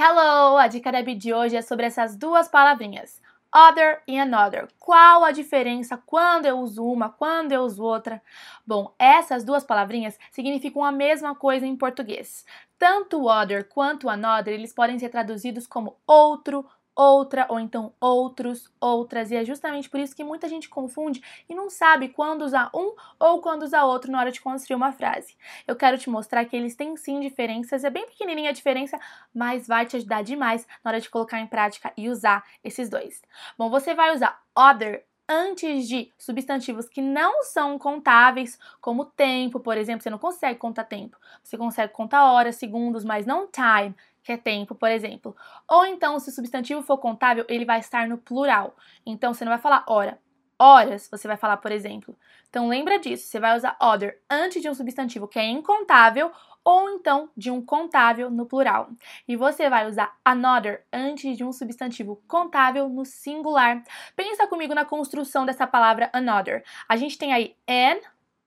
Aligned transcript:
Hello! 0.00 0.56
A 0.56 0.68
dica 0.68 0.92
da 0.92 1.00
de 1.02 1.34
hoje 1.34 1.56
é 1.56 1.60
sobre 1.60 1.84
essas 1.84 2.14
duas 2.14 2.46
palavrinhas. 2.46 3.20
Other 3.52 4.00
e 4.06 4.16
another. 4.16 4.68
Qual 4.78 5.24
a 5.24 5.32
diferença 5.32 6.00
quando 6.06 6.46
eu 6.46 6.60
uso 6.60 6.84
uma, 6.84 7.08
quando 7.08 7.50
eu 7.50 7.62
uso 7.62 7.82
outra? 7.82 8.22
Bom, 8.64 8.94
essas 8.96 9.42
duas 9.42 9.64
palavrinhas 9.64 10.16
significam 10.30 10.84
a 10.84 10.92
mesma 10.92 11.34
coisa 11.34 11.66
em 11.66 11.74
português. 11.74 12.46
Tanto 12.78 13.26
other 13.26 13.68
quanto 13.68 14.08
another, 14.08 14.54
eles 14.54 14.72
podem 14.72 15.00
ser 15.00 15.08
traduzidos 15.08 15.66
como 15.66 15.96
outro, 16.06 16.64
outra 16.98 17.46
ou 17.48 17.60
então 17.60 17.92
outros, 18.00 18.68
outras, 18.80 19.30
e 19.30 19.36
é 19.36 19.44
justamente 19.44 19.88
por 19.88 20.00
isso 20.00 20.16
que 20.16 20.24
muita 20.24 20.48
gente 20.48 20.68
confunde 20.68 21.22
e 21.48 21.54
não 21.54 21.70
sabe 21.70 22.08
quando 22.08 22.42
usar 22.42 22.70
um 22.74 22.92
ou 23.20 23.40
quando 23.40 23.62
usar 23.62 23.84
outro 23.84 24.10
na 24.10 24.18
hora 24.18 24.32
de 24.32 24.40
construir 24.40 24.74
uma 24.74 24.90
frase. 24.90 25.36
Eu 25.64 25.76
quero 25.76 25.96
te 25.96 26.10
mostrar 26.10 26.44
que 26.44 26.56
eles 26.56 26.74
têm 26.74 26.96
sim 26.96 27.20
diferenças, 27.20 27.84
é 27.84 27.90
bem 27.90 28.06
pequenininha 28.08 28.50
a 28.50 28.52
diferença, 28.52 28.98
mas 29.32 29.68
vai 29.68 29.86
te 29.86 29.94
ajudar 29.96 30.22
demais 30.22 30.66
na 30.82 30.90
hora 30.90 31.00
de 31.00 31.08
colocar 31.08 31.38
em 31.38 31.46
prática 31.46 31.92
e 31.96 32.08
usar 32.08 32.44
esses 32.64 32.88
dois. 32.88 33.22
Bom, 33.56 33.70
você 33.70 33.94
vai 33.94 34.12
usar 34.12 34.42
other 34.56 35.04
antes 35.28 35.86
de 35.86 36.10
substantivos 36.18 36.88
que 36.88 37.02
não 37.02 37.44
são 37.44 37.78
contáveis, 37.78 38.58
como 38.80 39.04
tempo, 39.04 39.60
por 39.60 39.76
exemplo, 39.76 40.02
você 40.02 40.08
não 40.10 40.18
consegue 40.18 40.58
contar 40.58 40.84
tempo. 40.84 41.16
Você 41.44 41.56
consegue 41.56 41.92
contar 41.92 42.32
horas, 42.32 42.56
segundos, 42.56 43.04
mas 43.04 43.26
não 43.26 43.46
time, 43.46 43.94
que 44.28 44.32
é 44.32 44.36
tempo, 44.36 44.74
por 44.74 44.90
exemplo. 44.90 45.34
Ou 45.66 45.86
então, 45.86 46.18
se 46.18 46.28
o 46.28 46.32
substantivo 46.32 46.82
for 46.82 46.98
contável, 46.98 47.46
ele 47.48 47.64
vai 47.64 47.80
estar 47.80 48.06
no 48.06 48.18
plural. 48.18 48.76
Então, 49.06 49.32
você 49.32 49.42
não 49.42 49.50
vai 49.50 49.58
falar 49.58 49.86
hora. 49.88 50.20
Horas, 50.58 51.08
você 51.10 51.26
vai 51.26 51.38
falar, 51.38 51.56
por 51.56 51.72
exemplo. 51.72 52.14
Então, 52.50 52.68
lembra 52.68 52.98
disso. 52.98 53.26
Você 53.26 53.40
vai 53.40 53.56
usar 53.56 53.74
other 53.80 54.20
antes 54.28 54.60
de 54.60 54.68
um 54.68 54.74
substantivo 54.74 55.26
que 55.26 55.38
é 55.38 55.46
incontável 55.46 56.30
ou 56.62 56.90
então 56.90 57.30
de 57.34 57.50
um 57.50 57.64
contável 57.64 58.30
no 58.30 58.44
plural. 58.44 58.90
E 59.26 59.34
você 59.34 59.70
vai 59.70 59.88
usar 59.88 60.14
another 60.22 60.84
antes 60.92 61.34
de 61.34 61.42
um 61.42 61.50
substantivo 61.50 62.22
contável 62.28 62.86
no 62.86 63.06
singular. 63.06 63.82
Pensa 64.14 64.46
comigo 64.46 64.74
na 64.74 64.84
construção 64.84 65.46
dessa 65.46 65.66
palavra 65.66 66.10
another. 66.12 66.62
A 66.86 66.96
gente 66.98 67.16
tem 67.16 67.32
aí 67.32 67.56
an, 67.66 67.98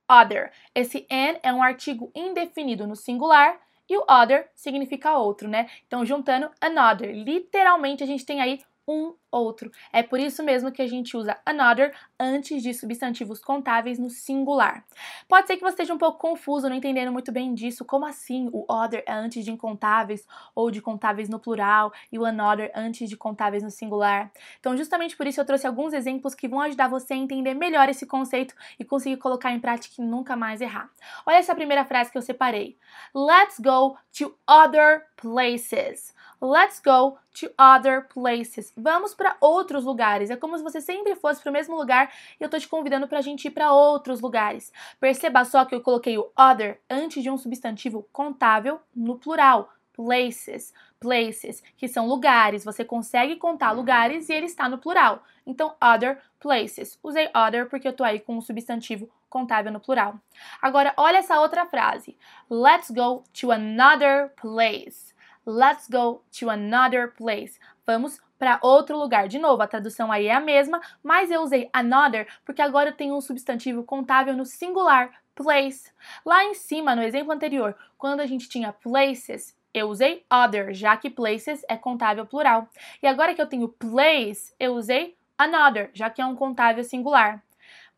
other. 0.07 0.51
Esse 0.75 1.07
an 1.09 1.39
é 1.41 1.51
um 1.51 1.63
artigo 1.63 2.11
indefinido 2.13 2.85
no 2.85 2.95
singular 2.95 3.57
e 3.91 3.97
o 3.97 4.05
other 4.07 4.49
significa 4.55 5.17
outro, 5.17 5.49
né? 5.49 5.69
Então, 5.85 6.05
juntando 6.05 6.49
another, 6.61 7.13
literalmente 7.13 8.01
a 8.01 8.07
gente 8.07 8.25
tem 8.25 8.39
aí 8.39 8.61
um 8.87 9.13
outro. 9.31 9.71
É 9.93 10.03
por 10.03 10.19
isso 10.19 10.43
mesmo 10.43 10.71
que 10.71 10.81
a 10.81 10.87
gente 10.87 11.15
usa 11.15 11.37
another 11.45 11.95
antes 12.19 12.61
de 12.61 12.73
substantivos 12.73 13.39
contáveis 13.39 13.97
no 13.97 14.09
singular. 14.09 14.83
Pode 15.27 15.47
ser 15.47 15.55
que 15.55 15.61
você 15.61 15.69
esteja 15.69 15.93
um 15.93 15.97
pouco 15.97 16.19
confuso, 16.19 16.67
não 16.67 16.75
entendendo 16.75 17.11
muito 17.11 17.31
bem 17.31 17.53
disso. 17.53 17.85
Como 17.85 18.05
assim 18.05 18.49
o 18.51 18.65
other 18.69 19.03
é 19.07 19.13
antes 19.13 19.45
de 19.45 19.51
incontáveis 19.51 20.25
ou 20.53 20.69
de 20.69 20.81
contáveis 20.81 21.29
no 21.29 21.39
plural 21.39 21.93
e 22.11 22.19
o 22.19 22.25
another 22.25 22.71
antes 22.75 23.09
de 23.09 23.15
contáveis 23.15 23.63
no 23.63 23.71
singular? 23.71 24.31
Então, 24.59 24.75
justamente 24.75 25.15
por 25.15 25.25
isso 25.25 25.39
eu 25.39 25.45
trouxe 25.45 25.65
alguns 25.65 25.93
exemplos 25.93 26.35
que 26.35 26.47
vão 26.47 26.59
ajudar 26.61 26.89
você 26.89 27.13
a 27.13 27.17
entender 27.17 27.53
melhor 27.53 27.87
esse 27.87 28.05
conceito 28.05 28.53
e 28.77 28.83
conseguir 28.83 29.17
colocar 29.17 29.51
em 29.51 29.59
prática 29.59 30.01
e 30.01 30.05
nunca 30.05 30.35
mais 30.35 30.59
errar. 30.59 30.89
Olha 31.25 31.37
essa 31.37 31.55
primeira 31.55 31.85
frase 31.85 32.11
que 32.11 32.17
eu 32.17 32.21
separei. 32.21 32.77
Let's 33.15 33.59
go 33.59 33.97
to 34.17 34.35
other 34.47 35.05
places. 35.21 36.13
Let's 36.41 36.81
go 36.83 37.19
to 37.35 37.51
other 37.55 38.07
places. 38.07 38.73
Vamos 38.75 39.13
para 39.13 39.37
outros 39.39 39.85
lugares. 39.85 40.31
É 40.31 40.35
como 40.35 40.57
se 40.57 40.63
você 40.63 40.81
sempre 40.81 41.15
fosse 41.15 41.39
para 41.39 41.51
o 41.51 41.53
mesmo 41.53 41.75
lugar 41.75 42.11
e 42.39 42.43
eu 42.43 42.49
tô 42.49 42.57
te 42.57 42.67
convidando 42.67 43.07
para 43.07 43.19
a 43.19 43.21
gente 43.21 43.45
ir 43.45 43.51
para 43.51 43.71
outros 43.71 44.19
lugares. 44.19 44.73
Perceba 44.99 45.45
só 45.45 45.63
que 45.63 45.75
eu 45.75 45.81
coloquei 45.81 46.17
o 46.17 46.31
other 46.35 46.81
antes 46.89 47.21
de 47.21 47.29
um 47.29 47.37
substantivo 47.37 48.07
contável 48.11 48.79
no 48.95 49.19
plural. 49.19 49.69
Places, 49.93 50.73
places, 50.99 51.61
que 51.77 51.87
são 51.87 52.07
lugares. 52.07 52.65
Você 52.65 52.83
consegue 52.83 53.35
contar 53.35 53.71
lugares 53.71 54.27
e 54.29 54.33
ele 54.33 54.47
está 54.47 54.67
no 54.67 54.79
plural. 54.79 55.21
Então, 55.45 55.75
other 55.79 56.17
places. 56.39 56.97
Usei 57.03 57.29
other 57.35 57.69
porque 57.69 57.87
eu 57.87 57.93
tô 57.93 58.03
aí 58.03 58.19
com 58.19 58.37
um 58.37 58.41
substantivo 58.41 59.07
contável 59.29 59.71
no 59.71 59.79
plural. 59.79 60.15
Agora, 60.61 60.93
olha 60.97 61.17
essa 61.17 61.39
outra 61.39 61.65
frase. 61.65 62.17
Let's 62.49 62.89
go 62.89 63.23
to 63.39 63.51
another 63.51 64.31
place. 64.41 65.10
Let's 65.51 65.89
go 65.89 66.23
to 66.39 66.49
another 66.49 67.11
place. 67.11 67.59
Vamos 67.85 68.21
para 68.39 68.57
outro 68.61 68.97
lugar. 68.97 69.27
De 69.27 69.37
novo, 69.37 69.61
a 69.61 69.67
tradução 69.67 70.09
aí 70.09 70.27
é 70.27 70.33
a 70.33 70.39
mesma, 70.39 70.79
mas 71.03 71.29
eu 71.29 71.41
usei 71.41 71.69
another 71.73 72.25
porque 72.45 72.61
agora 72.61 72.91
eu 72.91 72.95
tenho 72.95 73.17
um 73.17 73.19
substantivo 73.19 73.83
contável 73.83 74.33
no 74.33 74.45
singular, 74.45 75.11
place. 75.35 75.91
Lá 76.25 76.45
em 76.45 76.53
cima, 76.53 76.95
no 76.95 77.03
exemplo 77.03 77.33
anterior, 77.33 77.75
quando 77.97 78.21
a 78.21 78.25
gente 78.25 78.47
tinha 78.47 78.71
places, 78.71 79.53
eu 79.73 79.89
usei 79.89 80.25
other, 80.31 80.73
já 80.73 80.95
que 80.95 81.09
places 81.09 81.65
é 81.67 81.75
contável 81.75 82.25
plural. 82.25 82.69
E 83.03 83.07
agora 83.07 83.35
que 83.35 83.41
eu 83.41 83.47
tenho 83.47 83.67
place, 83.67 84.53
eu 84.57 84.73
usei 84.75 85.17
another, 85.37 85.91
já 85.93 86.09
que 86.09 86.21
é 86.21 86.25
um 86.25 86.35
contável 86.35 86.83
singular. 86.85 87.43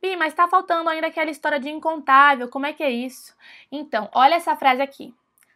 Bi, 0.01 0.15
mas 0.15 0.33
está 0.33 0.47
faltando 0.47 0.89
ainda 0.89 1.05
aquela 1.05 1.29
história 1.29 1.59
de 1.59 1.69
incontável, 1.69 2.49
como 2.49 2.65
é 2.65 2.73
que 2.73 2.81
é 2.81 2.89
isso? 2.89 3.35
Então, 3.71 4.09
olha 4.11 4.33
essa 4.33 4.55
frase 4.55 4.81
aqui. 4.81 5.13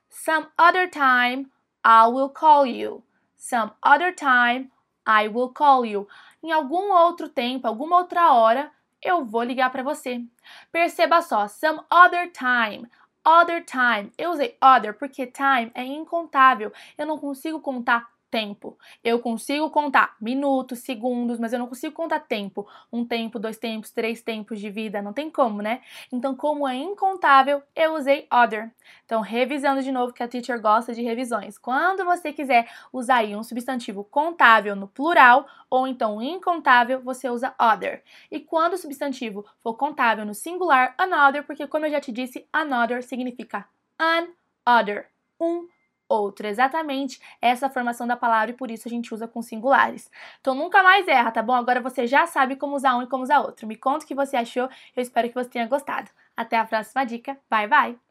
Some 0.09 0.47
other 0.59 0.89
time 0.89 1.49
I 1.89 2.09
will 2.09 2.27
call 2.27 2.65
you. 2.65 3.01
Some 3.37 3.71
other 3.81 4.11
time, 4.11 4.69
I 5.05 5.29
will 5.29 5.53
call 5.53 5.85
you. 5.85 6.05
Em 6.43 6.51
algum 6.51 6.91
outro 6.91 7.29
tempo, 7.29 7.65
alguma 7.65 7.95
outra 7.95 8.33
hora, 8.33 8.69
eu 9.01 9.23
vou 9.23 9.41
ligar 9.41 9.69
para 9.69 9.83
você. 9.83 10.21
Perceba 10.69 11.21
só, 11.21 11.47
some 11.47 11.79
other 11.89 12.29
time. 12.29 12.89
Other 13.25 13.63
time. 13.63 14.11
Eu 14.17 14.31
usei 14.31 14.57
other 14.61 14.93
porque 14.95 15.27
time 15.27 15.71
é 15.73 15.85
incontável. 15.85 16.73
Eu 16.97 17.05
não 17.05 17.17
consigo 17.17 17.61
contar 17.61 18.05
tempo. 18.29 18.77
Eu 19.03 19.19
consigo 19.19 19.69
contar 19.69 20.15
minutos, 20.19 20.79
segundos, 20.79 21.39
mas 21.39 21.53
eu 21.53 21.59
não 21.59 21.67
consigo 21.67 21.93
contar 21.93 22.19
tempo. 22.19 22.67
Um 22.91 23.05
tempo, 23.05 23.39
dois 23.39 23.57
tempos, 23.57 23.91
três 23.91 24.21
tempos 24.21 24.59
de 24.59 24.69
vida, 24.69 25.01
não 25.01 25.13
tem 25.13 25.29
como, 25.29 25.61
né? 25.61 25.81
Então, 26.11 26.35
como 26.35 26.67
é 26.67 26.75
incontável, 26.75 27.61
eu 27.75 27.95
usei 27.95 28.27
other. 28.31 28.71
Então, 29.05 29.21
revisando 29.21 29.81
de 29.81 29.91
novo 29.91 30.13
que 30.13 30.23
a 30.23 30.27
teacher 30.27 30.61
gosta 30.61 30.93
de 30.93 31.01
revisões. 31.01 31.57
Quando 31.57 32.05
você 32.05 32.33
quiser 32.33 32.69
usar 32.91 33.17
aí 33.17 33.35
um 33.35 33.43
substantivo 33.43 34.03
contável 34.03 34.75
no 34.75 34.87
plural 34.87 35.47
ou 35.69 35.87
então 35.87 36.21
incontável, 36.21 37.01
você 37.01 37.29
usa 37.29 37.53
other. 37.59 38.03
E 38.31 38.39
quando 38.39 38.73
o 38.73 38.77
substantivo 38.77 39.45
for 39.61 39.75
contável 39.75 40.25
no 40.25 40.33
singular, 40.33 40.93
another, 40.97 41.43
porque 41.43 41.67
como 41.67 41.85
eu 41.85 41.91
já 41.91 41.99
te 41.99 42.11
disse, 42.11 42.47
another 42.51 43.03
significa 43.03 43.67
an 43.99 44.27
other, 44.65 45.09
um 45.39 45.67
outro. 46.09 46.47
Exatamente 46.47 47.19
essa 47.41 47.69
formação 47.69 48.07
da 48.07 48.15
palavra 48.17 48.51
e 48.51 48.53
por 48.53 48.71
isso 48.71 48.87
a 48.87 48.91
gente 48.91 49.13
usa 49.13 49.27
com 49.27 49.41
singulares. 49.41 50.09
Então 50.41 50.55
nunca 50.55 50.83
mais 50.83 51.07
erra, 51.07 51.31
tá 51.31 51.41
bom? 51.41 51.53
Agora 51.53 51.81
você 51.81 52.07
já 52.07 52.25
sabe 52.27 52.55
como 52.55 52.75
usar 52.75 52.95
um 52.97 53.03
e 53.03 53.07
como 53.07 53.23
usar 53.23 53.39
outro. 53.41 53.67
Me 53.67 53.75
conta 53.75 54.05
o 54.05 54.07
que 54.07 54.15
você 54.15 54.37
achou, 54.37 54.69
eu 54.95 55.01
espero 55.01 55.27
que 55.29 55.35
você 55.35 55.49
tenha 55.49 55.67
gostado. 55.67 56.09
Até 56.35 56.57
a 56.57 56.65
próxima 56.65 57.03
dica. 57.05 57.37
Bye, 57.49 57.67
bye! 57.67 58.07